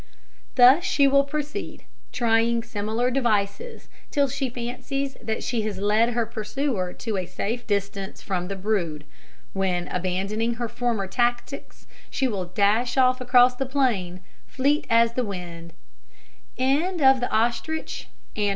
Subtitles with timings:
[0.55, 6.25] Thus she will proceed, trying similar devices, till she fancies that she has led her
[6.25, 9.03] pursuer to a safe distance from the brood,
[9.53, 15.23] when, abandoning her former tactics, she will dash off across the plain, fleet as the
[15.23, 15.71] wind.